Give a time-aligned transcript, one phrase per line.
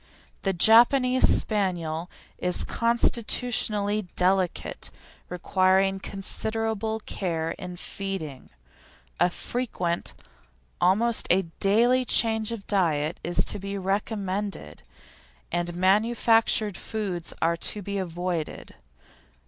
[0.41, 2.09] The Japanese Spaniel
[2.39, 4.89] is constitutionally delicate,
[5.29, 8.49] requiring considerable care in feeding.
[9.19, 10.15] A frequent
[10.81, 14.81] almost a daily change of diet is to be recommended,
[15.51, 18.73] and manufactured foods are to be avoided.